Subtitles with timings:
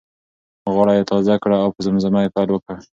[0.73, 2.77] غاړه یې تازه کړه او په زمزمه یې پیل وکړ.